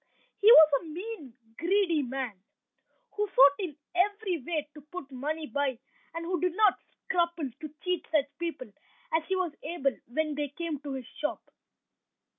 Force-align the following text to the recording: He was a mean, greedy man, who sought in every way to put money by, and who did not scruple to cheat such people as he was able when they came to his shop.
He 0.39 0.51
was 0.51 0.69
a 0.81 0.85
mean, 0.85 1.35
greedy 1.59 2.01
man, 2.01 2.41
who 3.15 3.27
sought 3.27 3.53
in 3.59 3.77
every 3.93 4.39
way 4.41 4.67
to 4.73 4.81
put 4.81 5.11
money 5.11 5.45
by, 5.45 5.77
and 6.15 6.25
who 6.25 6.41
did 6.41 6.55
not 6.55 6.79
scruple 7.05 7.51
to 7.59 7.75
cheat 7.83 8.07
such 8.11 8.25
people 8.39 8.73
as 9.13 9.23
he 9.27 9.35
was 9.35 9.53
able 9.61 9.95
when 10.07 10.33
they 10.33 10.49
came 10.49 10.79
to 10.79 10.93
his 10.93 11.05
shop. 11.05 11.43